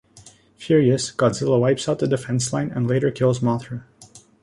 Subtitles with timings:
[0.57, 3.83] Furious, Godzilla wipes out the defense line and later kills Mothra.